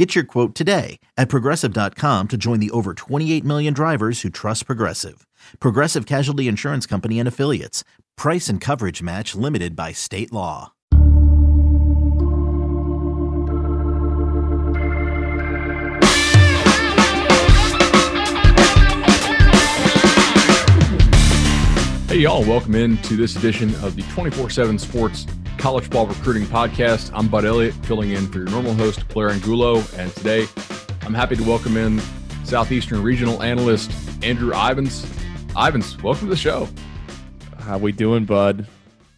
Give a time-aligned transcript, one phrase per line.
[0.00, 4.64] Get your quote today at progressive.com to join the over 28 million drivers who trust
[4.64, 5.26] Progressive.
[5.58, 7.84] Progressive Casualty Insurance Company and Affiliates.
[8.16, 10.72] Price and coverage match limited by state law.
[22.08, 25.26] Hey, y'all, welcome into this edition of the 24 7 Sports
[25.60, 27.10] College Ball Recruiting Podcast.
[27.12, 29.84] I'm Bud Elliott, filling in for your normal host, Blair Angulo.
[29.94, 30.46] And today,
[31.02, 32.00] I'm happy to welcome in
[32.44, 33.92] Southeastern Regional Analyst
[34.24, 35.04] Andrew Ivins.
[35.54, 36.66] Ivins, welcome to the show.
[37.58, 38.66] How we doing, Bud?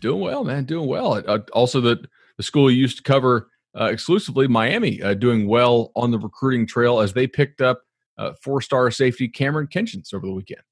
[0.00, 0.64] Doing well, man.
[0.64, 1.22] Doing well.
[1.24, 2.04] Uh, also, the
[2.38, 3.48] the school you used to cover
[3.80, 7.82] uh, exclusively, Miami, uh, doing well on the recruiting trail as they picked up
[8.18, 10.62] uh, four star safety Cameron Kinchens over the weekend.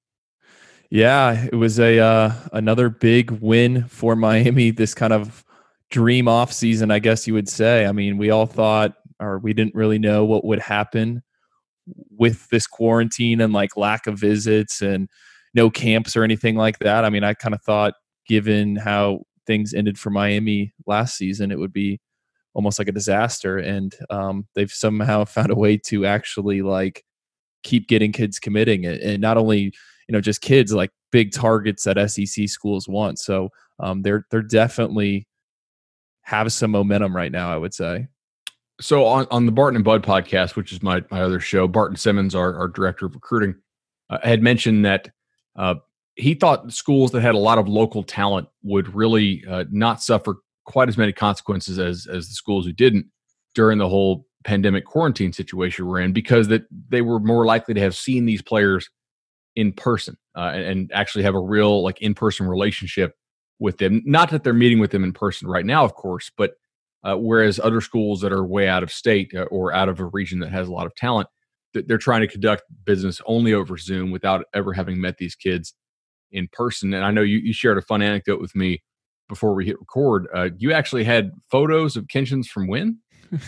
[0.90, 4.72] Yeah, it was a uh, another big win for Miami.
[4.72, 5.44] This kind of
[5.90, 7.86] dream off season, I guess you would say.
[7.86, 11.22] I mean, we all thought, or we didn't really know what would happen
[12.10, 15.08] with this quarantine and like lack of visits and
[15.54, 17.04] no camps or anything like that.
[17.04, 17.94] I mean, I kind of thought,
[18.26, 22.00] given how things ended for Miami last season, it would be
[22.54, 23.58] almost like a disaster.
[23.58, 27.04] And um, they've somehow found a way to actually like
[27.62, 29.72] keep getting kids committing, and not only
[30.08, 33.18] you know just kids like big targets that SEC schools want.
[33.18, 35.26] So um, they're they're definitely
[36.22, 37.52] have some momentum right now.
[37.52, 38.08] I would say.
[38.80, 41.96] So on, on the Barton and Bud podcast, which is my my other show, Barton
[41.96, 43.56] Simmons, our, our director of recruiting,
[44.08, 45.10] uh, had mentioned that
[45.56, 45.74] uh,
[46.16, 50.36] he thought schools that had a lot of local talent would really uh, not suffer
[50.64, 53.06] quite as many consequences as as the schools who didn't
[53.54, 57.80] during the whole pandemic quarantine situation we're in because that they were more likely to
[57.80, 58.88] have seen these players
[59.56, 63.14] in person uh, and, and, actually have a real like in person relationship
[63.60, 64.02] with them.
[64.04, 66.52] Not that they're meeting with them in person right now, of course, but
[67.04, 70.06] uh, whereas other schools that are way out of state uh, or out of a
[70.06, 71.28] region that has a lot of talent,
[71.72, 75.74] they're trying to conduct business only over Zoom without ever having met these kids
[76.32, 76.92] in person.
[76.92, 78.82] And I know you, you shared a fun anecdote with me
[79.28, 80.26] before we hit record.
[80.34, 82.98] Uh, you actually had photos of Kinchens from when?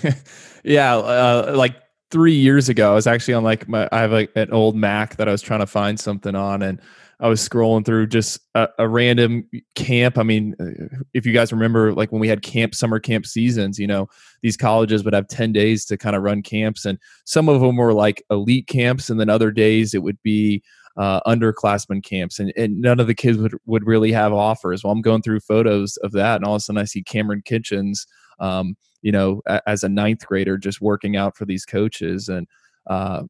[0.65, 1.77] yeah, uh, like
[2.11, 5.17] three years ago, I was actually on like my I have like an old Mac
[5.17, 6.81] that I was trying to find something on, and
[7.22, 10.19] I was scrolling through just a, a, random camp.
[10.19, 13.78] I mean, uh, if you guys remember, like when we had camp, summer camp seasons,
[13.78, 14.09] you know,
[14.43, 16.84] these colleges would have 10 days to kind of run camps.
[16.84, 19.09] And some of them were like elite camps.
[19.09, 20.65] And then other days it would be
[20.97, 22.41] uh, underclassmen camps.
[22.41, 24.83] And, and none of the kids would, would really have offers.
[24.83, 26.37] Well, I'm going through photos of that.
[26.37, 28.04] And all of a sudden I see Cameron Kinchens,
[28.41, 32.28] um, you know, as a ninth grader just working out for these coaches.
[32.28, 32.49] And,
[32.89, 33.22] uh,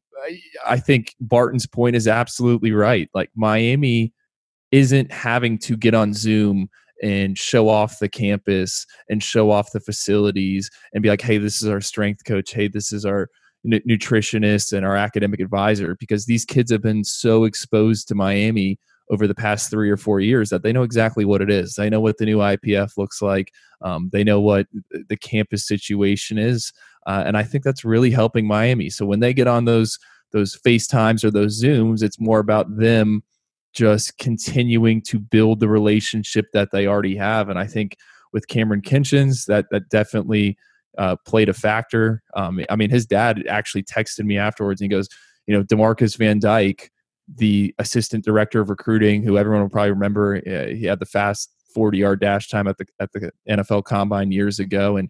[0.65, 3.09] I think Barton's point is absolutely right.
[3.13, 4.13] Like Miami
[4.71, 6.69] isn't having to get on Zoom
[7.01, 11.61] and show off the campus and show off the facilities and be like, hey, this
[11.61, 12.53] is our strength coach.
[12.53, 13.29] Hey, this is our
[13.65, 19.27] nutritionist and our academic advisor because these kids have been so exposed to Miami over
[19.27, 21.75] the past three or four years that they know exactly what it is.
[21.75, 23.51] They know what the new IPF looks like.
[23.81, 26.71] Um, they know what the campus situation is.
[27.05, 28.89] Uh, and I think that's really helping Miami.
[28.89, 29.99] So when they get on those
[30.31, 33.21] those FaceTimes or those Zooms, it's more about them
[33.73, 37.49] just continuing to build the relationship that they already have.
[37.49, 37.97] And I think
[38.31, 40.57] with Cameron Kinchens, that that definitely
[40.97, 42.23] uh, played a factor.
[42.35, 45.07] Um, I mean, his dad actually texted me afterwards and he goes,
[45.47, 46.91] you know, Demarcus Van Dyke,
[47.27, 51.51] the assistant director of recruiting, who everyone will probably remember, uh, he had the fast
[51.73, 55.09] 40 yard dash time at the at the NFL Combine years ago, and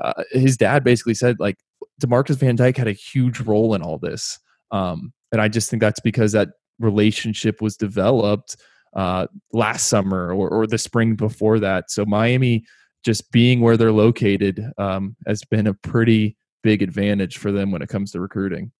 [0.00, 1.56] uh, his dad basically said like
[2.00, 4.38] Demarcus Van Dyke had a huge role in all this.
[4.70, 8.56] Um, and I just think that's because that relationship was developed
[8.94, 11.90] uh, last summer or, or the spring before that.
[11.90, 12.64] So Miami
[13.04, 17.82] just being where they're located um, has been a pretty big advantage for them when
[17.82, 18.72] it comes to recruiting.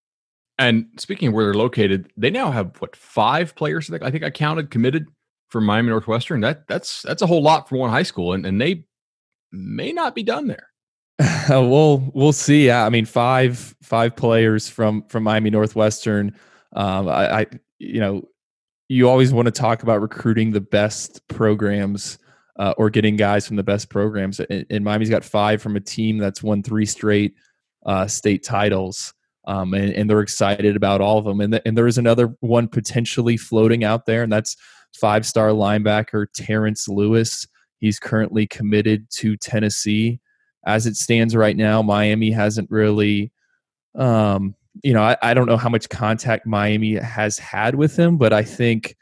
[0.59, 3.91] And speaking of where they're located, they now have what five players?
[3.91, 5.07] I think I counted committed
[5.49, 6.41] from Miami Northwestern.
[6.41, 8.85] That that's that's a whole lot for one high school, and and they
[9.53, 10.70] may not be done there.
[11.51, 12.71] we'll we'll see.
[12.71, 16.35] I mean five five players from from Miami Northwestern.
[16.73, 17.47] Um, I, I
[17.79, 18.29] you know
[18.89, 22.19] you always want to talk about recruiting the best programs
[22.59, 24.41] uh, or getting guys from the best programs.
[24.41, 27.35] And, and, Miami's got five from a team that's won three straight
[27.87, 29.15] uh, state titles.
[29.47, 31.41] Um, and, and, they're excited about all of them.
[31.41, 34.57] And, and there is another one potentially floating out there, and that's
[34.95, 37.47] five star linebacker Terrence Lewis.
[37.79, 40.21] He's currently committed to Tennessee.
[40.67, 43.33] As it stands right now, Miami hasn't really,
[43.95, 48.19] um, you know, I, I don't know how much contact Miami has had with him,
[48.19, 48.97] but I think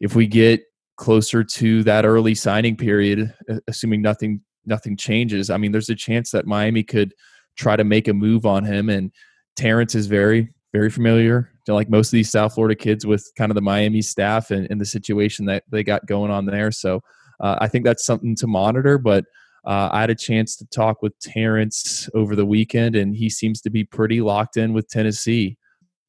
[0.00, 0.62] if we get
[0.96, 3.32] closer to that early signing period,
[3.66, 7.14] assuming nothing nothing changes, I mean, there's a chance that Miami could
[7.56, 8.88] try to make a move on him.
[8.88, 9.10] And
[9.56, 13.50] Terrence is very very familiar to like most of these South Florida kids with kind
[13.50, 16.70] of the Miami staff and, and the situation that they got going on there.
[16.70, 17.00] So
[17.40, 18.98] uh, I think that's something to monitor.
[18.98, 19.24] But
[19.68, 23.60] uh, I had a chance to talk with Terrence over the weekend, and he seems
[23.60, 25.58] to be pretty locked in with Tennessee.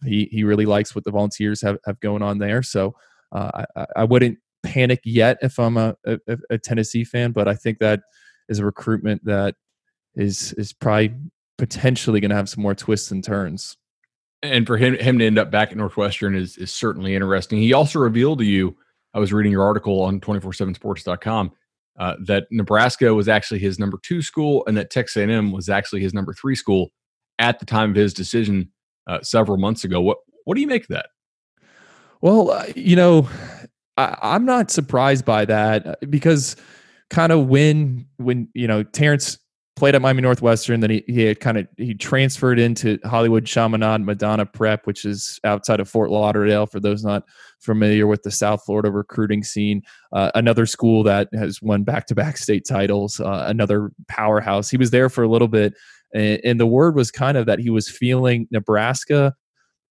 [0.06, 2.63] He he really likes what the Volunteers have, have going on there.
[2.63, 2.95] So
[3.33, 6.19] uh, I, I wouldn't panic yet if I'm a, a,
[6.50, 8.00] a Tennessee fan, but I think that
[8.47, 9.56] is a recruitment that
[10.15, 11.13] is is probably
[11.57, 13.75] potentially going to have some more twists and turns
[14.41, 17.59] and for him him to end up back at Northwestern is is certainly interesting.
[17.59, 18.75] He also revealed to you,
[19.13, 21.51] I was reading your article on 247sports.com,
[21.99, 26.01] uh, that Nebraska was actually his number two school and that Texas A&M was actually
[26.01, 26.89] his number three school
[27.37, 28.71] at the time of his decision
[29.07, 30.01] uh, several months ago.
[30.01, 31.07] What what do you make of that?
[32.21, 33.29] Well, uh, you know,
[33.97, 36.55] I, I'm not surprised by that uh, because
[37.09, 39.37] kind of when when you know Terrence
[39.79, 40.81] played at Miami Northwestern.
[40.81, 45.39] Then he, he had kind of he transferred into Hollywood Chaminade Madonna Prep, which is
[45.43, 46.67] outside of Fort Lauderdale.
[46.67, 47.23] For those not
[47.59, 49.81] familiar with the South Florida recruiting scene,
[50.13, 54.69] uh, another school that has won back to back state titles, uh, another powerhouse.
[54.69, 55.73] He was there for a little bit,
[56.13, 59.35] and, and the word was kind of that he was feeling Nebraska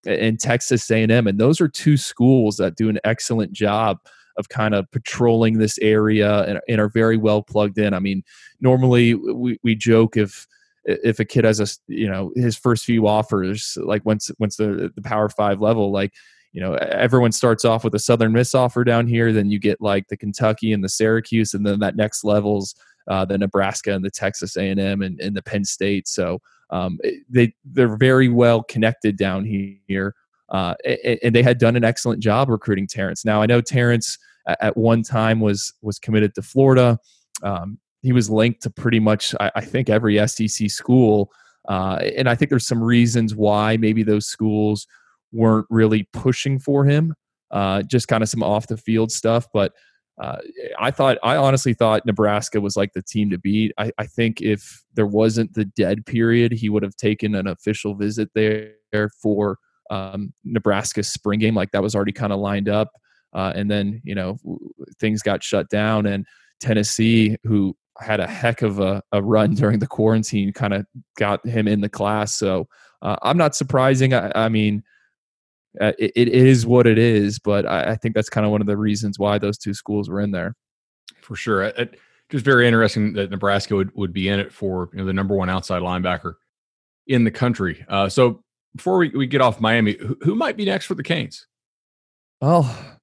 [0.06, 3.98] and Texas A&M, and those are two schools that do an excellent job
[4.38, 7.92] of kind of patrolling this area and, and are very well plugged in.
[7.92, 8.22] I mean,
[8.60, 10.46] normally we, we joke if
[10.84, 14.90] if a kid has a you know his first few offers like once once the
[14.94, 16.14] the power five level like
[16.52, 19.80] you know everyone starts off with a southern miss offer down here then you get
[19.80, 22.74] like the kentucky and the syracuse and then that next levels
[23.08, 26.40] uh, the nebraska and the texas a&m and, and the penn state so
[26.70, 26.98] um,
[27.30, 30.14] they they're very well connected down here
[30.50, 30.74] uh,
[31.22, 34.18] and they had done an excellent job recruiting terrence now i know terrence
[34.60, 36.98] at one time was was committed to Florida.
[37.42, 41.30] Um, he was linked to pretty much I, I think every SEC school,
[41.68, 44.86] uh, and I think there's some reasons why maybe those schools
[45.32, 47.14] weren't really pushing for him.
[47.50, 49.72] Uh, just kind of some off the field stuff, but.
[50.20, 50.38] Uh,
[50.80, 53.70] I thought, I honestly thought Nebraska was like the team to beat.
[53.78, 57.94] I, I, think if there wasn't the dead period, he would have taken an official
[57.94, 59.58] visit there for
[59.90, 61.54] um, Nebraska's spring game.
[61.54, 62.90] Like that was already kind of lined up.
[63.32, 64.38] Uh, and then you know
[64.98, 66.26] things got shut down, and
[66.60, 70.86] Tennessee, who had a heck of a, a run during the quarantine, kind of
[71.16, 72.34] got him in the class.
[72.34, 72.68] So
[73.02, 74.14] uh, I'm not surprising.
[74.14, 74.82] I, I mean,
[75.80, 78.60] uh, it, it is what it is, but I, I think that's kind of one
[78.60, 80.54] of the reasons why those two schools were in there.
[81.20, 81.64] For sure.
[81.64, 81.98] It,
[82.30, 85.34] just very interesting that Nebraska would, would be in it for you know the number
[85.34, 86.34] one outside linebacker
[87.06, 87.84] in the country.
[87.88, 88.42] Uh, so
[88.76, 91.46] before we, we get off Miami, who, who might be next for the Canes?
[92.42, 92.98] Oh,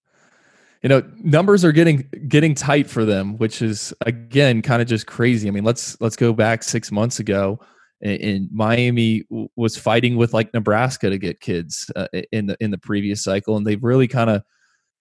[0.86, 5.08] you know numbers are getting getting tight for them which is again kind of just
[5.08, 7.60] crazy i mean let's let's go back six months ago
[8.06, 9.24] and, miami
[9.56, 13.58] was fighting with like nebraska to get kids uh, in the in the previous cycle
[13.58, 14.42] and they've really kind of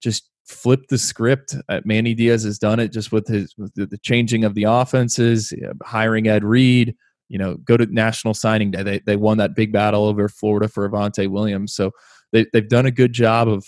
[0.03, 3.99] just flipped the script uh, manny diaz has done it just with his with the,
[3.99, 5.53] changing of the offenses
[5.85, 6.95] hiring ed reed
[7.29, 10.69] you know go to national signing day they, they won that big battle over florida
[10.69, 11.91] for Avantae williams so
[12.33, 13.65] they, they've done a good job of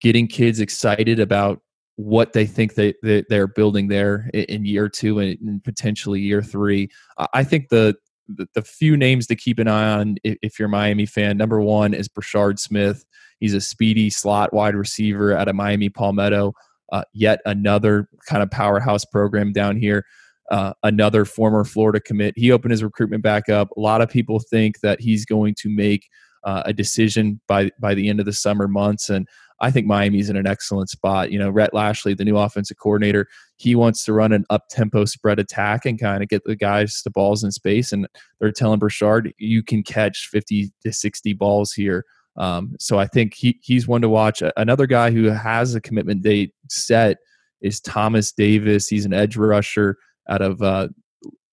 [0.00, 1.60] getting kids excited about
[1.96, 6.90] what they think they, they they're building there in year two and potentially year three.
[7.32, 7.94] I think the,
[8.36, 11.36] the, the few names to keep an eye on if you're a Miami fan.
[11.36, 13.04] Number one is Brashard Smith.
[13.40, 16.54] He's a speedy slot wide receiver at a Miami Palmetto.
[16.92, 20.04] Uh, yet another kind of powerhouse program down here.
[20.50, 22.34] Uh, another former Florida commit.
[22.36, 23.70] He opened his recruitment back up.
[23.76, 26.08] A lot of people think that he's going to make
[26.44, 29.26] uh, a decision by by the end of the summer months, and
[29.62, 31.30] I think Miami's in an excellent spot.
[31.30, 35.04] You know, Rhett Lashlee, the new offensive coordinator, he wants to run an up tempo
[35.04, 37.92] spread attack and kind of get the guys the balls in space.
[37.92, 38.08] And
[38.40, 42.04] they're telling Brashard, you can catch 50 to 60 balls here.
[42.36, 44.42] Um, so I think he, he's one to watch.
[44.56, 47.18] Another guy who has a commitment date set
[47.60, 48.88] is Thomas Davis.
[48.88, 49.96] He's an edge rusher
[50.28, 50.88] out of uh,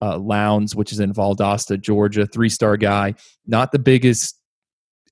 [0.01, 2.25] uh, Lowndes, which is in Valdosta, Georgia.
[2.25, 3.13] Three star guy,
[3.45, 4.39] not the biggest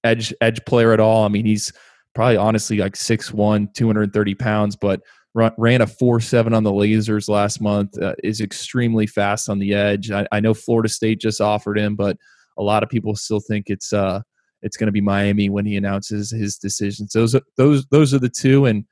[0.04, 1.26] edge edge player at all.
[1.26, 1.72] I mean, he's
[2.18, 5.02] probably honestly like 6'1, 230 pounds, but
[5.36, 10.10] ran a 4'7 on the lasers last month, uh, is extremely fast on the edge.
[10.10, 12.18] I, I, know Florida State just offered him, but
[12.58, 14.22] a lot of people still think it's uh
[14.64, 17.14] it's going to be Miami when he announces his decisions.
[17.14, 18.86] Those are, those those are the two, and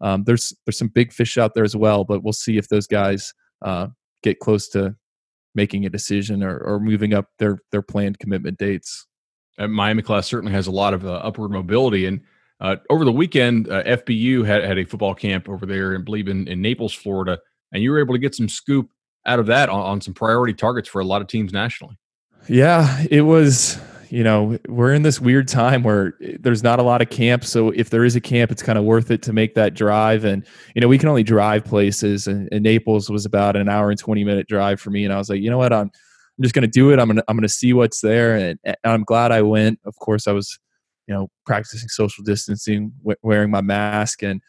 [0.00, 2.04] um, there's there's some big fish out there as well.
[2.04, 3.88] But we'll see if those guys uh,
[4.22, 4.94] get close to
[5.56, 9.08] making a decision or, or moving up their their planned commitment dates.
[9.58, 12.06] Miami class certainly has a lot of uh, upward mobility.
[12.06, 12.20] And
[12.60, 16.28] uh, over the weekend, uh, FBU had, had a football camp over there, and believe
[16.28, 17.38] in, in Naples, Florida,
[17.72, 18.90] and you were able to get some scoop
[19.26, 21.96] out of that on, on some priority targets for a lot of teams nationally.
[22.48, 23.78] Yeah, it was
[24.14, 27.50] you know, we're in this weird time where there's not a lot of camps.
[27.50, 30.24] So if there is a camp, it's kind of worth it to make that drive.
[30.24, 30.46] And,
[30.76, 32.28] you know, we can only drive places.
[32.28, 35.04] And, and Naples was about an hour and 20 minute drive for me.
[35.04, 35.72] And I was like, you know what?
[35.72, 37.00] I'm, I'm just going to do it.
[37.00, 38.36] I'm going to, I'm going to see what's there.
[38.36, 39.80] And, and, I'm glad I went.
[39.84, 40.60] Of course, I was,
[41.06, 42.92] you know, practicing social distancing,
[43.22, 44.22] wearing my mask.
[44.22, 44.40] And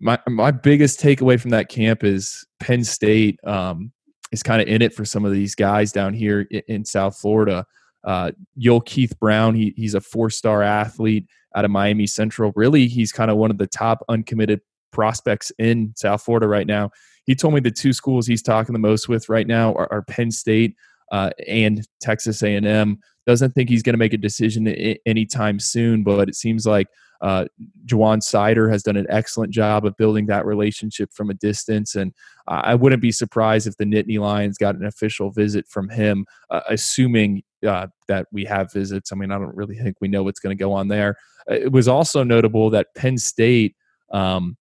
[0.00, 3.92] my, my biggest takeaway from that camp is Penn State um,
[4.32, 7.16] is kind of in it for some of these guys down here in, in South
[7.18, 7.64] Florida.
[8.04, 12.52] Uh, Yulkeith Brown, he, he's a four star athlete out of Miami Central.
[12.56, 14.60] Really, he's kind of one of the top uncommitted
[14.92, 16.90] prospects in South Florida right now.
[17.24, 20.02] He told me the two schools he's talking the most with right now are, are
[20.02, 20.74] Penn State
[21.12, 22.98] uh, and Texas A&M.
[23.26, 26.88] Doesn't think he's going to make a decision I- anytime soon, but it seems like
[27.20, 27.44] uh,
[27.86, 32.12] Juwan Sider has done an excellent job of building that relationship from a distance, and
[32.48, 36.62] I wouldn't be surprised if the Nittany Lions got an official visit from him, uh,
[36.68, 39.12] assuming uh, that we have visits.
[39.12, 41.16] I mean, I don't really think we know what's going to go on there.
[41.48, 43.76] Uh, it was also notable that Penn State
[44.10, 44.56] um,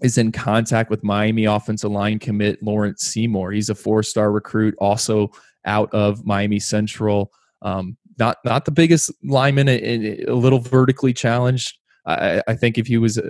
[0.00, 3.52] is in contact with Miami offensive line commit Lawrence Seymour.
[3.52, 5.30] He's a four-star recruit, also
[5.66, 7.30] out of Miami Central.
[7.62, 11.78] Um, not not the biggest lineman, a, a little vertically challenged.
[12.04, 13.20] I, I, think if he was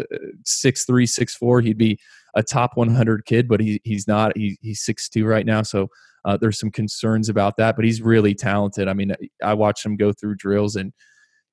[0.44, 1.98] six three, six four, he'd be
[2.34, 3.48] a top 100 kid.
[3.48, 4.36] But he, he's not.
[4.36, 5.88] He, he's six two right now, so
[6.24, 7.76] uh, there's some concerns about that.
[7.76, 8.88] But he's really talented.
[8.88, 10.92] I mean, I watched him go through drills, and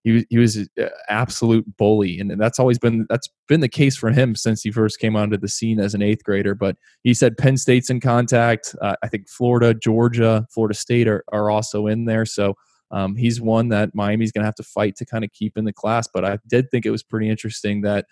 [0.03, 0.69] he he was an
[1.09, 5.00] absolute bully, and that's always been that's been the case for him since he first
[5.00, 6.55] came onto the scene as an eighth grader.
[6.55, 8.75] But he said Penn State's in contact.
[8.81, 12.25] Uh, I think Florida, Georgia, Florida State are are also in there.
[12.25, 12.55] So
[12.91, 15.65] um, he's one that Miami's going to have to fight to kind of keep in
[15.65, 16.08] the class.
[16.12, 18.05] But I did think it was pretty interesting that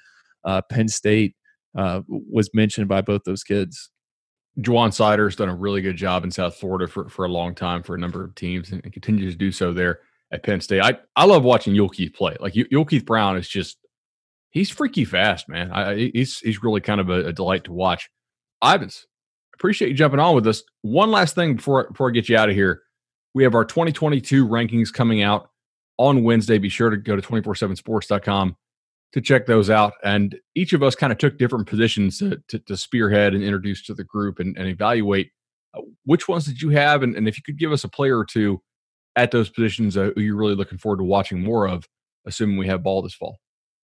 [0.44, 1.36] uh, Penn State
[1.78, 3.90] uh, was mentioned by both those kids.
[4.60, 7.84] Juwan Sider's done a really good job in South Florida for, for a long time
[7.84, 10.00] for a number of teams and, continues to do so there
[10.32, 10.82] at Penn State.
[10.82, 12.36] I, I love watching Yulkeith play.
[12.40, 13.78] Like Yulkeith Brown is just
[14.50, 15.72] he's freaky fast, man.
[15.72, 18.10] I, he's he's really kind of a, a delight to watch.
[18.64, 19.06] Ivins,
[19.54, 20.64] appreciate you jumping on with us.
[20.82, 22.82] One last thing before before I get you out of here.
[23.38, 25.52] We have our 2022 rankings coming out
[26.00, 26.58] on Wednesday.
[26.58, 28.56] Be sure to go to 247sports.com
[29.14, 29.94] to check those out.
[30.04, 33.84] And each of us kind of took different positions to, to, to spearhead and introduce
[33.84, 35.30] to the group and, and evaluate
[35.76, 37.04] uh, which ones did you have.
[37.04, 38.60] And, and, if you could give us a player or two
[39.16, 41.88] at those positions uh, who you're really looking forward to watching more of,
[42.26, 43.38] assuming we have ball this fall.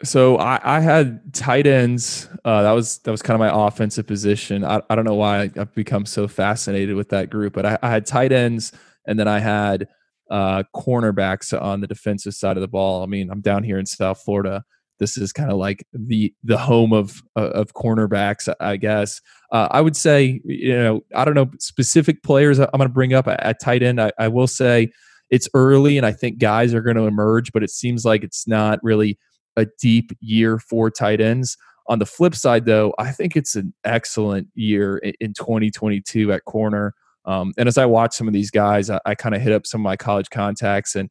[0.04, 2.30] So I, I had tight ends.
[2.46, 4.64] Uh, that was that was kind of my offensive position.
[4.64, 7.90] I, I don't know why I've become so fascinated with that group, but I, I
[7.90, 8.72] had tight ends
[9.06, 9.88] and then I had
[10.30, 13.04] uh, cornerbacks on the defensive side of the ball.
[13.04, 14.64] I mean, I'm down here in South Florida.
[15.00, 19.20] This is kind of like the the home of uh, of cornerbacks, I guess.
[19.52, 23.14] Uh, I would say, you know, I don't know specific players I'm going to bring
[23.14, 24.00] up at, at tight end.
[24.00, 24.92] I, I will say
[25.32, 28.48] it's early, and I think guys are going to emerge, but it seems like it's
[28.48, 29.18] not really
[29.58, 31.58] a deep year for tight ends.
[31.88, 36.94] On the flip side, though, I think it's an excellent year in 2022 at corner.
[37.26, 39.68] Um, and as I watched some of these guys, I, I kind of hit up
[39.68, 41.10] some of my college contacts and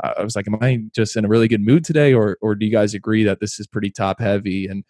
[0.00, 2.14] I was like, am I just in a really good mood today?
[2.14, 4.66] Or, or do you guys agree that this is pretty top heavy?
[4.66, 4.84] And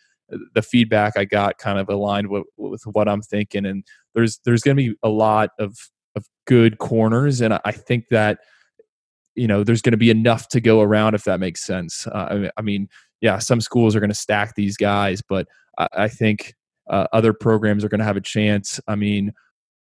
[0.54, 3.64] the feedback I got kind of aligned with, with what I'm thinking.
[3.64, 3.84] And
[4.14, 5.78] there's, there's going to be a lot of,
[6.14, 7.40] of good corners.
[7.40, 8.40] And I think that,
[9.34, 12.06] you know, there's going to be enough to go around if that makes sense.
[12.06, 12.88] Uh, I mean,
[13.20, 15.46] yeah, some schools are going to stack these guys, but
[15.78, 16.54] I, I think
[16.90, 18.80] uh, other programs are going to have a chance.
[18.86, 19.32] I mean,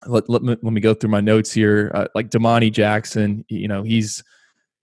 [0.07, 1.90] let, let, me, let me go through my notes here.
[1.95, 4.23] Uh, like Domani Jackson, you know, he's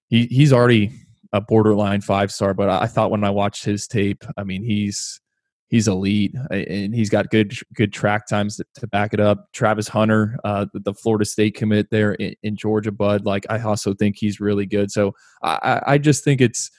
[0.08, 0.92] he he's already
[1.34, 5.20] a borderline five star, but I, thought when I watched his tape, I mean, he's
[5.68, 9.52] he's elite and he's got good good track times to, to back it up.
[9.52, 13.60] Travis Hunter, uh, the, the, Florida State commit there in, in, Georgia, Bud, like I
[13.62, 14.92] also think he's really good.
[14.92, 16.70] So I, I just think it's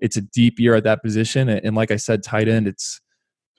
[0.00, 3.00] it's a deep year at that position, and like I said, tight end, it's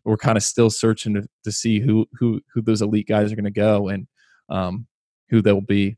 [0.04, 3.36] we're kind of still searching to, to see who who who those elite guys are
[3.36, 4.08] going to go, and
[4.50, 4.88] um,
[5.30, 5.98] who they'll be.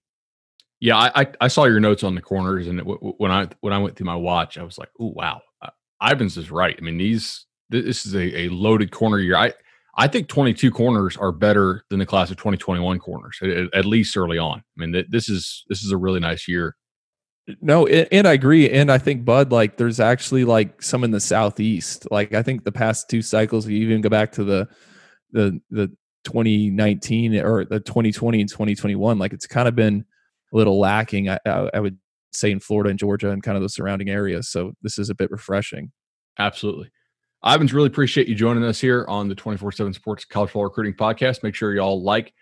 [0.80, 3.96] Yeah, I, I saw your notes on the corners, and when I when I went
[3.96, 5.70] through my watch, I was like, "Oh wow, uh,
[6.02, 9.36] Ivins is right." I mean, these this is a, a loaded corner year.
[9.36, 9.54] I
[9.98, 14.16] I think 22 corners are better than the class of 2021 corners, at, at least
[14.16, 14.60] early on.
[14.60, 16.76] I mean, this is this is a really nice year
[17.62, 18.70] No, and I agree.
[18.70, 22.08] And I think Bud, like, there's actually like some in the southeast.
[22.12, 24.68] Like, I think the past two cycles, you even go back to the
[25.32, 25.92] the the
[26.28, 30.04] 2019 or the 2020 and 2021, like it's kind of been
[30.54, 31.30] a little lacking.
[31.30, 31.98] I, I, I would
[32.34, 34.50] say in Florida and Georgia and kind of the surrounding areas.
[34.50, 35.92] So this is a bit refreshing.
[36.38, 36.92] Absolutely.
[37.46, 40.96] Ivins, really appreciate you joining us here on the 24 7 Sports College Football Recruiting
[40.96, 41.44] Podcast.
[41.44, 42.34] Make sure y'all like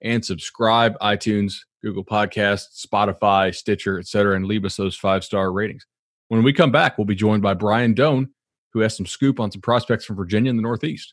[0.00, 5.86] and subscribe iTunes, Google Podcasts, Spotify, Stitcher, etc., and leave us those five star ratings.
[6.28, 8.28] When we come back, we'll be joined by Brian Dohn,
[8.72, 11.12] who has some scoop on some prospects from Virginia in the Northeast.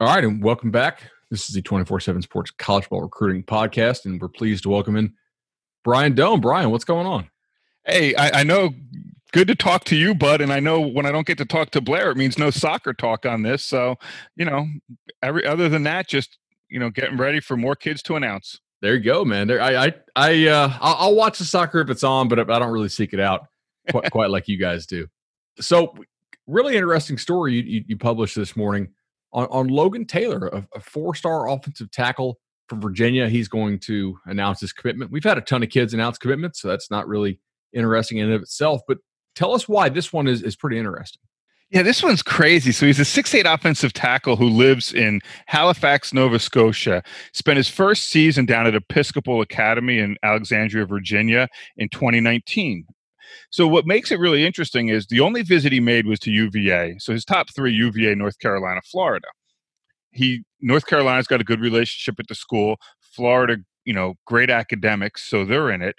[0.00, 1.02] All right, and welcome back.
[1.30, 4.96] This is the 24 7 Sports College Ball Recruiting Podcast, and we're pleased to welcome
[4.96, 5.12] in
[5.84, 6.40] Brian Dohn.
[6.40, 7.28] Brian, what's going on?
[7.84, 8.70] Hey, I, I, know
[9.32, 10.40] good to talk to you, bud.
[10.40, 12.94] And I know when I don't get to talk to Blair, it means no soccer
[12.94, 13.62] talk on this.
[13.62, 13.96] So,
[14.36, 14.68] you know,
[15.22, 16.38] every other than that, just
[16.70, 18.58] you know, getting ready for more kids to announce.
[18.80, 19.48] There you go, man.
[19.48, 22.58] There, I, I, I, uh, I'll, I'll watch the soccer if it's on, but I
[22.58, 23.48] don't really seek it out
[23.90, 25.08] quite, quite like you guys do.
[25.60, 25.94] So,
[26.46, 28.88] really interesting story you, you, you published this morning
[29.32, 33.28] on, on Logan Taylor, a, a four star offensive tackle from Virginia.
[33.28, 35.10] He's going to announce his commitment.
[35.10, 37.40] We've had a ton of kids announce commitments, so that's not really
[37.72, 38.82] interesting in and of itself.
[38.86, 38.98] But
[39.34, 41.20] tell us why this one is, is pretty interesting.
[41.70, 42.72] Yeah, this one's crazy.
[42.72, 47.04] So he's a six-eight offensive tackle who lives in Halifax, Nova Scotia.
[47.32, 52.86] Spent his first season down at Episcopal Academy in Alexandria, Virginia in 2019.
[53.50, 56.96] So what makes it really interesting is the only visit he made was to UVA.
[56.98, 59.28] So his top three: UVA, North Carolina, Florida.
[60.12, 62.76] He North Carolina's got a good relationship at the school.
[63.00, 65.96] Florida, you know, great academics, so they're in it.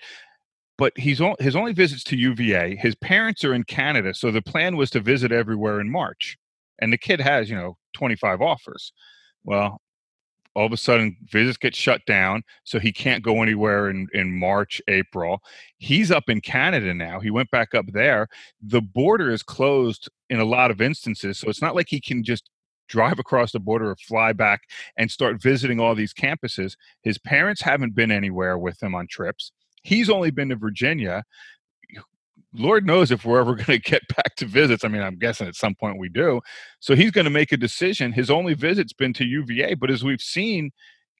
[0.77, 2.75] But he's on, his only visits to UVA.
[2.77, 6.37] His parents are in Canada, so the plan was to visit everywhere in March.
[6.79, 8.91] And the kid has, you know, 25 offers.
[9.43, 9.80] Well,
[10.55, 14.37] all of a sudden visits get shut down so he can't go anywhere in, in
[14.37, 15.41] march april.
[15.77, 18.27] He's up in canada now he went back up there.
[18.61, 22.23] The border is closed in a lot of instances so it's not like he can
[22.23, 22.49] just
[22.87, 24.63] drive across the border or fly back
[24.97, 26.75] and start visiting all these campuses.
[27.01, 29.53] His parents haven't been anywhere with him on trips.
[29.83, 31.23] He's only been to virginia
[32.53, 34.83] Lord knows if we're ever going to get back to visits.
[34.83, 36.41] I mean, I'm guessing at some point we do.
[36.79, 38.11] So he's going to make a decision.
[38.11, 40.71] His only visit's been to UVA, but as we've seen,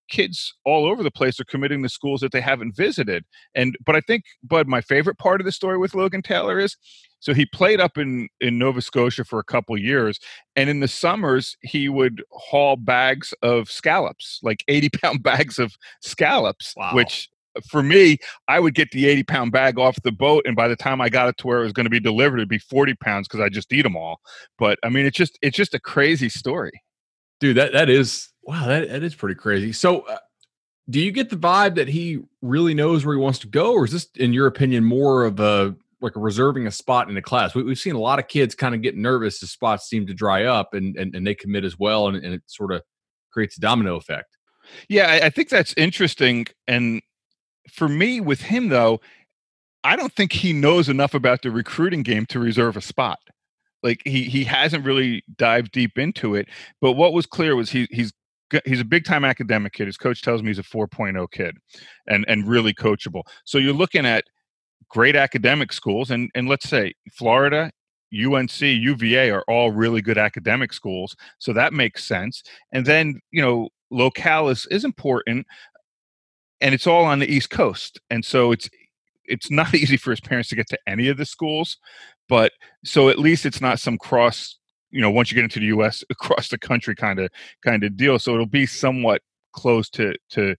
[0.10, 3.26] kids all over the place are committing to schools that they haven't visited.
[3.56, 6.76] And but I think, Bud, my favorite part of the story with Logan Taylor is
[7.20, 10.20] so he played up in in Nova Scotia for a couple years,
[10.56, 15.74] and in the summers he would haul bags of scallops, like eighty pound bags of
[16.02, 16.94] scallops, wow.
[16.94, 17.30] which
[17.70, 20.76] for me, I would get the 80 pound bag off the boat, and by the
[20.76, 22.96] time I got it to where it was going to be delivered, it'd be 40
[22.96, 24.20] pounds because I just eat them all.
[24.58, 26.72] But I mean, it's just it's just a crazy story,
[27.40, 27.58] dude.
[27.58, 29.72] That that is wow, that, that is pretty crazy.
[29.72, 30.18] So, uh,
[30.90, 33.86] do you get the vibe that he really knows where he wants to go, or
[33.86, 37.22] is this, in your opinion, more of a like a reserving a spot in the
[37.22, 37.54] class?
[37.54, 40.14] We, have seen a lot of kids kind of get nervous as spots seem to
[40.14, 42.82] dry up, and and, and they commit as well, and, and it sort of
[43.32, 44.38] creates a domino effect.
[44.90, 47.02] Yeah, I, I think that's interesting, and
[47.70, 49.02] for me with him though,
[49.84, 53.20] I don't think he knows enough about the recruiting game to reserve a spot.
[53.84, 56.48] Like he he hasn't really dived deep into it.
[56.82, 58.14] But what was clear was he he's
[58.66, 59.88] he's a big time academic kid.
[59.88, 61.58] His coach tells me he's a 4.0 kid
[62.08, 63.24] and and really coachable.
[63.46, 64.26] So you're looking at
[64.90, 67.72] great academic schools and and let's say Florida,
[68.14, 71.16] UNC, UVA are all really good academic schools.
[71.40, 72.44] So that makes sense.
[72.72, 75.46] And then, you know, locale is, is important,
[76.62, 78.70] and it's all on the East Coast, and so it's
[79.26, 81.78] it's not easy for his parents to get to any of the schools,
[82.30, 82.52] but
[82.84, 84.58] so at least it's not some cross
[84.92, 86.04] you know once you get into the U.S.
[86.10, 87.30] across the country kind of
[87.64, 88.20] kind of deal.
[88.20, 89.22] So it'll be somewhat
[89.54, 90.56] close to to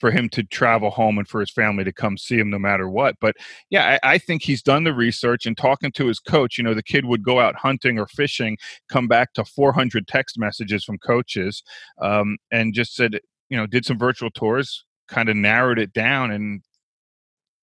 [0.00, 2.88] for him to travel home and for his family to come see him no matter
[2.88, 3.16] what.
[3.20, 3.36] But
[3.68, 6.56] yeah, I, I, think he's done the research and talking to his coach.
[6.56, 8.56] You know, the kid would go out hunting or fishing,
[8.88, 11.62] come back to 400 text messages from coaches,
[12.00, 16.30] um, and just said, you know, did some virtual tours, kind of narrowed it down
[16.30, 16.62] and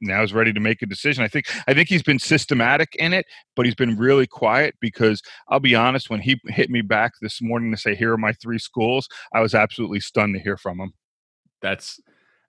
[0.02, 1.24] now is ready to make a decision.
[1.24, 5.22] I think I think he's been systematic in it, but he's been really quiet because
[5.50, 8.34] I'll be honest, when he hit me back this morning to say here are my
[8.34, 10.94] three schools, I was absolutely stunned to hear from him.
[11.62, 12.00] That's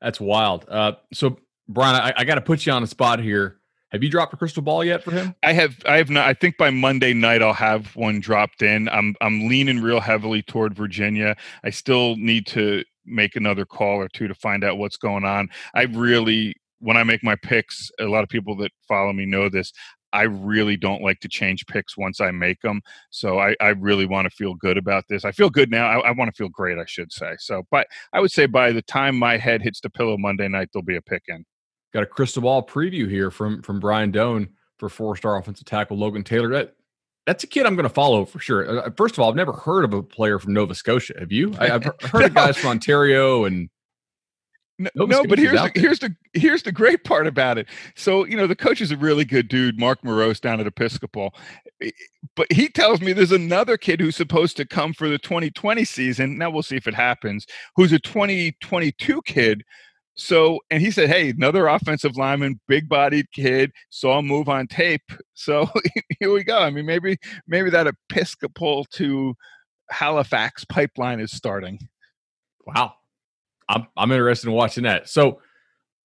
[0.01, 0.67] that's wild.
[0.69, 3.59] Uh, so Brian, I, I got to put you on the spot here.
[3.91, 5.35] Have you dropped a crystal ball yet for him?
[5.43, 5.77] I have.
[5.87, 6.29] I have not.
[6.29, 8.89] I think by Monday night I'll have one dropped in.
[8.91, 9.15] I'm.
[9.23, 11.37] I'm leaning real heavily toward Virginia.
[11.65, 15.49] I still need to make another call or two to find out what's going on.
[15.75, 19.49] I really, when I make my picks, a lot of people that follow me know
[19.49, 19.73] this.
[20.13, 22.81] I really don't like to change picks once I make them.
[23.11, 25.25] So I, I really want to feel good about this.
[25.25, 25.87] I feel good now.
[25.87, 27.35] I, I want to feel great, I should say.
[27.39, 30.71] So, but I would say by the time my head hits the pillow Monday night,
[30.73, 31.45] there'll be a pick in.
[31.93, 35.99] Got a crystal ball preview here from from Brian Dohn for four star offensive tackle
[35.99, 36.51] Logan Taylor.
[36.51, 36.75] That
[37.29, 38.87] that's a kid I'm going to follow for sure.
[38.87, 41.13] Uh, first of all, I've never heard of a player from Nova Scotia.
[41.19, 41.55] Have you?
[41.59, 42.25] I, have heard no.
[42.25, 43.69] of guys from Ontario and
[44.79, 47.67] no, no but here's the, here's the here's the great part about it.
[47.97, 51.35] So you know the coach is a really good dude, Mark Moroz down at Episcopal,
[52.35, 56.39] but he tells me there's another kid who's supposed to come for the 2020 season.
[56.39, 57.45] Now we'll see if it happens.
[57.77, 59.65] Who's a 2022 kid.
[60.19, 64.67] So and he said, hey, another offensive lineman, big bodied kid, saw him move on
[64.67, 65.03] tape.
[65.41, 65.69] So
[66.19, 66.59] here we go.
[66.59, 69.37] I mean, maybe maybe that Episcopal to
[69.89, 71.79] Halifax pipeline is starting.
[72.67, 72.95] Wow.
[73.69, 75.09] I'm I'm interested in watching that.
[75.09, 75.41] So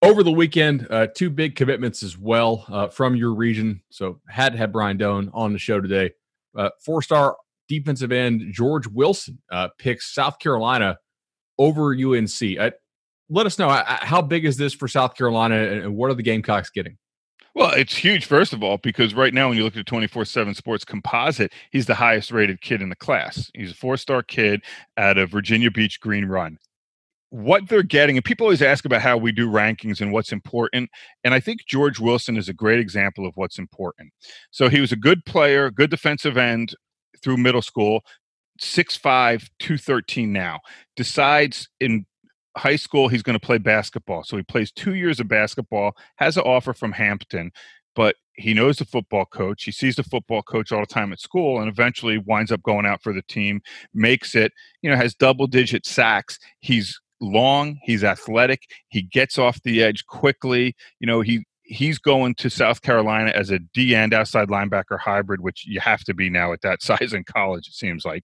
[0.04, 3.82] over the weekend, uh, two big commitments as well uh, from your region.
[3.90, 6.12] So had to have Brian Dohn on the show today.
[6.56, 7.36] Uh, four star
[7.68, 11.00] defensive end George Wilson uh, picks South Carolina
[11.58, 12.60] over UNC.
[12.60, 12.70] Uh,
[13.30, 16.70] let us know how big is this for South Carolina and what are the Gamecocks
[16.70, 16.98] getting?
[17.56, 20.56] Well, it's huge, first of all, because right now, when you look at 24 7
[20.56, 23.52] sports composite, he's the highest rated kid in the class.
[23.54, 24.64] He's a four star kid
[24.98, 26.58] out of Virginia Beach Green Run
[27.34, 30.88] what they're getting, and people always ask about how we do rankings and what's important.
[31.24, 34.14] And I think George Wilson is a great example of what's important.
[34.52, 36.76] So he was a good player, good defensive end
[37.24, 38.02] through middle school,
[38.62, 40.60] 6'5, 213 now.
[40.96, 42.06] Decides in
[42.58, 44.24] high school he's going to play basketball.
[44.24, 47.52] So he plays two years of basketball, has an offer from Hampton,
[47.96, 49.64] but he knows the football coach.
[49.64, 52.86] He sees the football coach all the time at school and eventually winds up going
[52.86, 53.62] out for the team,
[53.94, 56.40] makes it, you know, has double digit sacks.
[56.60, 60.76] He's long, he's athletic, he gets off the edge quickly.
[61.00, 65.42] You know, he he's going to South Carolina as a D end outside linebacker hybrid,
[65.42, 68.24] which you have to be now at that size in college, it seems like.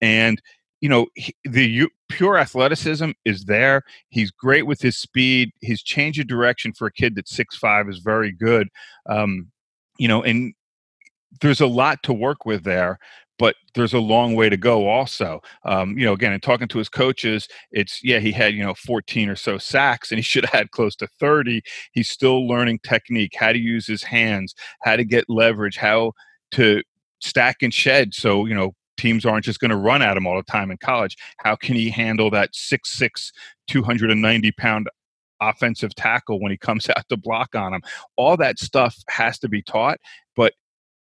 [0.00, 0.40] And
[0.80, 3.82] you know, he, the pure athleticism is there.
[4.08, 5.50] He's great with his speed.
[5.60, 8.68] His change of direction for a kid that's six five is very good.
[9.08, 9.50] Um,
[9.98, 10.54] you know, and
[11.40, 12.98] there's a lot to work with there
[13.40, 16.78] but there's a long way to go also um, you know again in talking to
[16.78, 20.44] his coaches it's yeah he had you know 14 or so sacks and he should
[20.44, 21.62] have had close to 30
[21.92, 26.12] he's still learning technique how to use his hands how to get leverage how
[26.52, 26.82] to
[27.20, 30.36] stack and shed so you know teams aren't just going to run at him all
[30.36, 33.32] the time in college how can he handle that 6'6
[33.68, 34.88] 290 pound
[35.40, 37.82] offensive tackle when he comes out to block on him
[38.16, 39.98] all that stuff has to be taught
[40.36, 40.52] but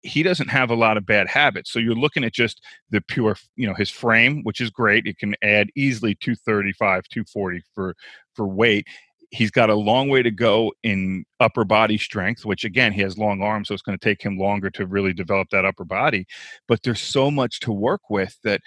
[0.04, 1.72] he doesn't have a lot of bad habits.
[1.72, 5.06] So you're looking at just the pure, you know, his frame, which is great.
[5.06, 7.96] It can add easily 235, 240 for
[8.34, 8.88] for weight.
[9.30, 13.18] He's got a long way to go in upper body strength, which again, he has
[13.18, 16.26] long arms, so it's going to take him longer to really develop that upper body.
[16.68, 18.62] But there's so much to work with that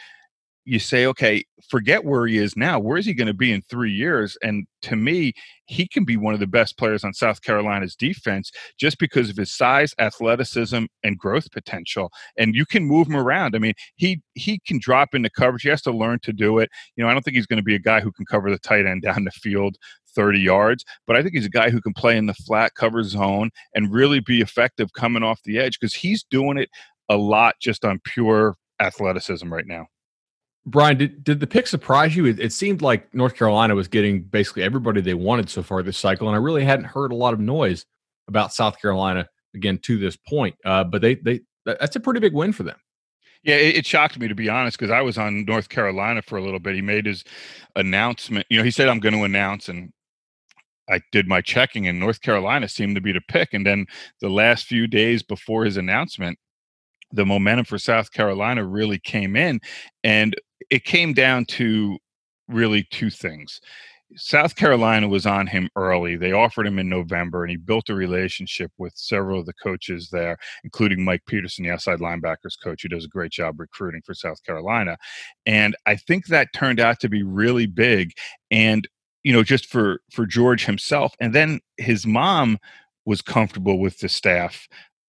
[0.64, 2.78] you say, okay, forget where he is now.
[2.78, 4.36] Where is he going to be in three years?
[4.42, 5.32] And to me,
[5.66, 9.36] he can be one of the best players on South Carolina's defense just because of
[9.36, 12.10] his size, athleticism, and growth potential.
[12.36, 13.56] And you can move him around.
[13.56, 15.62] I mean, he he can drop into coverage.
[15.62, 16.70] He has to learn to do it.
[16.96, 18.58] You know, I don't think he's going to be a guy who can cover the
[18.58, 19.76] tight end down the field
[20.14, 23.02] 30 yards, but I think he's a guy who can play in the flat cover
[23.02, 26.70] zone and really be effective coming off the edge because he's doing it
[27.08, 29.86] a lot just on pure athleticism right now.
[30.66, 32.26] Brian, did, did the pick surprise you?
[32.26, 35.98] It, it, seemed like North Carolina was getting basically everybody they wanted so far this
[35.98, 37.86] cycle, and I really hadn't heard a lot of noise
[38.28, 40.54] about South Carolina again to this point.
[40.64, 42.76] Uh, but they they that's a pretty big win for them.
[43.42, 46.36] Yeah, it, it shocked me to be honest because I was on North Carolina for
[46.36, 46.74] a little bit.
[46.74, 47.24] He made his
[47.74, 48.46] announcement.
[48.50, 49.92] You know, he said I'm going to announce, and
[50.90, 53.52] I did my checking, and North Carolina seemed to be the pick.
[53.52, 53.86] And then
[54.20, 56.38] the last few days before his announcement,
[57.12, 59.60] the momentum for South Carolina really came in.
[60.04, 60.34] And
[60.70, 61.98] it came down to
[62.48, 63.60] really two things.
[64.16, 66.16] South Carolina was on him early.
[66.16, 70.08] They offered him in November, and he built a relationship with several of the coaches
[70.10, 74.14] there, including Mike Peterson, the outside linebackers coach, who does a great job recruiting for
[74.14, 74.96] South Carolina.
[75.46, 78.10] And I think that turned out to be really big.
[78.50, 78.88] And
[79.22, 82.58] you know, just for for George himself, and then his mom
[83.04, 84.68] was comfortable with the staff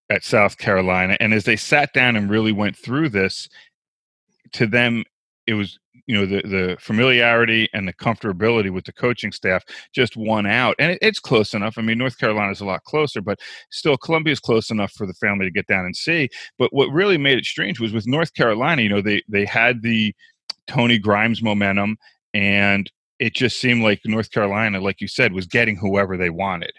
[0.10, 1.18] at South Carolina.
[1.20, 3.48] And as they sat down and really went through this,
[4.54, 5.04] to them
[5.48, 10.18] it was you know the the familiarity and the comfortability with the coaching staff just
[10.18, 13.22] won out and it, it's close enough i mean north carolina is a lot closer
[13.22, 16.74] but still columbia is close enough for the family to get down and see but
[16.74, 20.14] what really made it strange was with north carolina you know they they had the
[20.68, 21.98] tony grimes momentum
[22.34, 22.92] and
[23.22, 26.74] it just seemed like north carolina like you said was getting whoever they wanted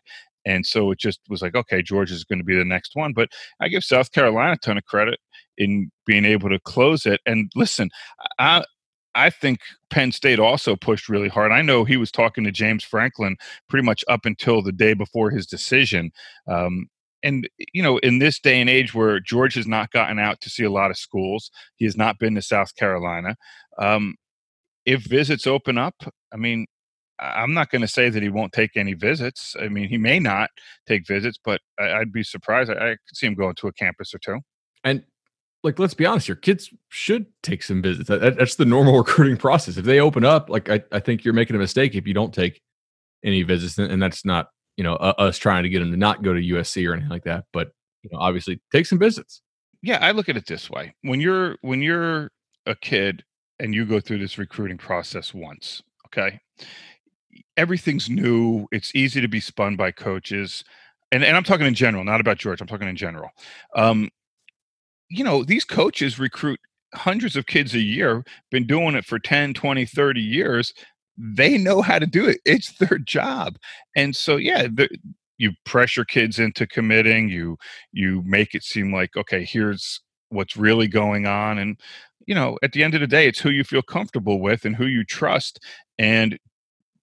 [0.44, 3.12] and so it just was like okay georgia is going to be the next one
[3.12, 3.28] but
[3.60, 5.18] i give south carolina a ton of credit
[5.58, 7.20] in being able to close it.
[7.26, 7.90] And listen,
[8.38, 8.64] I
[9.14, 11.52] I think Penn State also pushed really hard.
[11.52, 13.36] I know he was talking to James Franklin
[13.68, 16.12] pretty much up until the day before his decision.
[16.48, 16.86] Um,
[17.22, 20.50] and you know, in this day and age where George has not gotten out to
[20.50, 23.36] see a lot of schools, he has not been to South Carolina.
[23.78, 24.16] Um,
[24.84, 25.94] if visits open up,
[26.32, 26.66] I mean,
[27.18, 29.54] I'm not going to say that he won't take any visits.
[29.60, 30.50] I mean, he may not
[30.88, 32.70] take visits, but I, would be surprised.
[32.70, 34.40] I, I could see him going to a campus or two.
[34.84, 35.04] And
[35.62, 39.36] like let's be honest here kids should take some visits that, that's the normal recruiting
[39.36, 42.14] process if they open up like I, I think you're making a mistake if you
[42.14, 42.60] don't take
[43.24, 46.22] any visits and that's not you know uh, us trying to get them to not
[46.22, 47.70] go to usc or anything like that but
[48.02, 49.42] you know obviously take some visits
[49.82, 52.30] yeah i look at it this way when you're when you're
[52.66, 53.24] a kid
[53.58, 56.40] and you go through this recruiting process once okay
[57.56, 60.64] everything's new it's easy to be spun by coaches
[61.10, 63.30] and, and i'm talking in general not about george i'm talking in general
[63.76, 64.08] um,
[65.12, 66.58] you know, these coaches recruit
[66.94, 70.72] hundreds of kids a year, been doing it for 10, 20, 30 years.
[71.18, 72.40] They know how to do it.
[72.46, 73.56] It's their job.
[73.94, 74.88] And so, yeah, the,
[75.36, 77.58] you pressure kids into committing, you
[77.92, 81.58] you make it seem like, okay, here's what's really going on.
[81.58, 81.78] And,
[82.26, 84.76] you know, at the end of the day, it's who you feel comfortable with and
[84.76, 85.60] who you trust.
[85.98, 86.38] And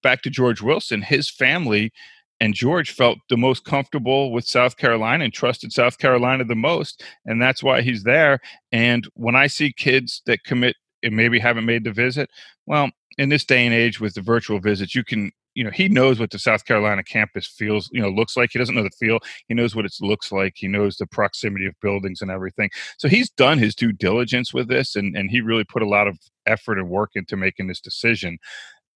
[0.02, 1.92] back to George Wilson, his family
[2.40, 7.04] and George felt the most comfortable with South Carolina and trusted South Carolina the most,
[7.26, 8.40] and that's why he's there.
[8.72, 12.30] And when I see kids that commit and maybe haven't made the visit,
[12.66, 15.90] well, in this day and age with the virtual visits, you can you know he
[15.90, 18.90] knows what the south carolina campus feels you know looks like he doesn't know the
[18.92, 22.70] feel he knows what it looks like he knows the proximity of buildings and everything
[22.98, 26.08] so he's done his due diligence with this and and he really put a lot
[26.08, 28.38] of effort and work into making this decision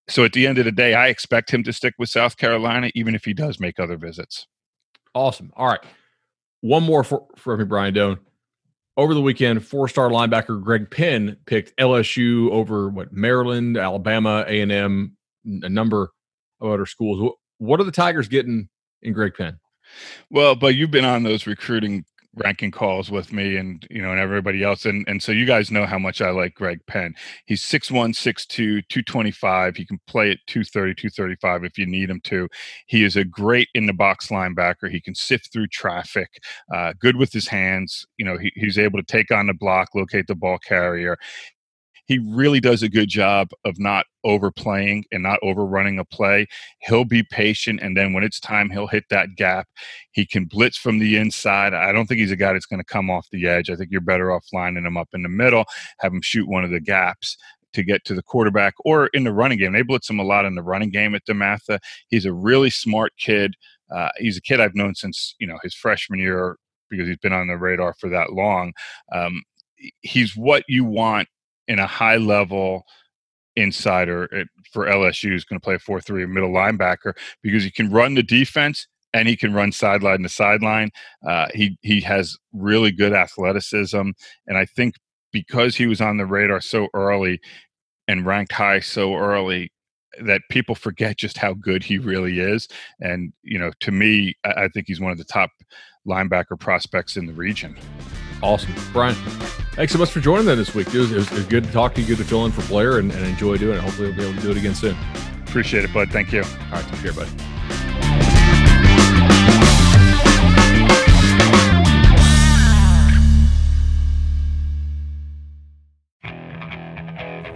[0.09, 2.91] so at the end of the day, I expect him to stick with South Carolina,
[2.93, 4.47] even if he does make other visits.
[5.13, 5.51] Awesome.
[5.55, 5.79] All right.
[6.61, 8.19] One more for, for me, Brian Dohn.
[8.95, 14.71] Over the weekend, four-star linebacker Greg Penn picked LSU over what Maryland, Alabama, A and
[14.71, 16.11] M, a number
[16.63, 17.33] other schools.
[17.57, 18.69] What are the Tigers getting
[19.01, 19.59] in Greg Penn?
[20.29, 24.19] Well, but you've been on those recruiting ranking calls with me and you know and
[24.19, 27.13] everybody else and and so you guys know how much I like Greg Penn.
[27.45, 28.47] He's 6'1, 6'2,
[28.89, 29.75] 225.
[29.75, 32.47] He can play at 230, 235 if you need him to.
[32.87, 34.89] He is a great in the box linebacker.
[34.89, 36.29] He can sift through traffic,
[36.73, 38.05] uh, good with his hands.
[38.17, 41.17] You know, he, he's able to take on the block, locate the ball carrier
[42.05, 46.47] he really does a good job of not overplaying and not overrunning a play.
[46.79, 49.67] He'll be patient, and then when it's time, he'll hit that gap.
[50.11, 51.73] He can blitz from the inside.
[51.73, 53.69] I don't think he's a guy that's going to come off the edge.
[53.69, 55.65] I think you're better off lining him up in the middle,
[55.99, 57.37] have him shoot one of the gaps
[57.73, 59.73] to get to the quarterback or in the running game.
[59.73, 61.79] They blitz him a lot in the running game at DeMatha.
[62.07, 63.55] He's a really smart kid.
[63.93, 66.57] Uh, he's a kid I've known since you know his freshman year
[66.89, 68.73] because he's been on the radar for that long.
[69.11, 69.43] Um,
[70.01, 71.27] he's what you want
[71.67, 72.83] in a high level
[73.55, 77.91] insider for LSU is going to play a 4 3 middle linebacker because he can
[77.91, 80.89] run the defense and he can run sideline to sideline.
[81.27, 84.09] Uh, he, he has really good athleticism.
[84.47, 84.95] And I think
[85.31, 87.39] because he was on the radar so early
[88.07, 89.71] and ranked high so early,
[90.21, 92.67] that people forget just how good he really is.
[92.99, 95.49] And, you know, to me, I, I think he's one of the top
[96.07, 97.75] linebacker prospects in the region.
[98.41, 98.73] Awesome.
[98.91, 99.15] Brian,
[99.75, 100.87] thanks so much for joining me this week.
[100.87, 102.51] It was, it was, it was good to talk to you, good to fill in
[102.51, 103.81] for Blair, and, and enjoy doing it.
[103.81, 104.95] Hopefully, we'll be able to do it again soon.
[105.47, 106.09] Appreciate it, bud.
[106.09, 106.41] Thank you.
[106.43, 107.29] All right, take care, bud.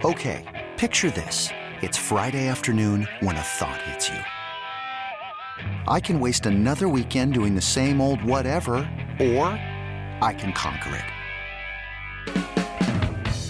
[0.04, 1.50] Okay, picture this.
[1.82, 4.18] It's Friday afternoon when a thought hits you.
[5.86, 8.76] I can waste another weekend doing the same old whatever,
[9.20, 9.46] or
[10.20, 11.17] I can conquer it.